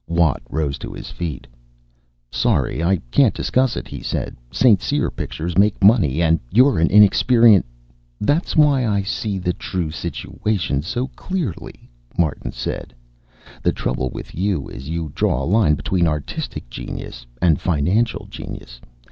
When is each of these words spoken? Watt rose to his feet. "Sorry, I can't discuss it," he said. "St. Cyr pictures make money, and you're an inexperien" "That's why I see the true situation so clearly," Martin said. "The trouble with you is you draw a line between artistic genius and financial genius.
Watt 0.07 0.41
rose 0.49 0.79
to 0.79 0.93
his 0.93 1.11
feet. 1.11 1.45
"Sorry, 2.31 2.81
I 2.83 2.95
can't 3.11 3.35
discuss 3.35 3.77
it," 3.77 3.87
he 3.87 4.01
said. 4.01 4.35
"St. 4.49 4.81
Cyr 4.81 5.11
pictures 5.11 5.59
make 5.59 5.83
money, 5.83 6.23
and 6.23 6.39
you're 6.51 6.79
an 6.79 6.89
inexperien" 6.89 7.63
"That's 8.29 8.55
why 8.55 8.87
I 8.87 9.03
see 9.03 9.37
the 9.37 9.53
true 9.53 9.91
situation 9.91 10.81
so 10.81 11.09
clearly," 11.09 11.87
Martin 12.17 12.51
said. 12.51 12.95
"The 13.61 13.73
trouble 13.73 14.09
with 14.09 14.33
you 14.33 14.67
is 14.69 14.89
you 14.89 15.11
draw 15.13 15.43
a 15.43 15.45
line 15.45 15.75
between 15.75 16.07
artistic 16.07 16.67
genius 16.71 17.27
and 17.39 17.61
financial 17.61 18.25
genius. 18.25 18.81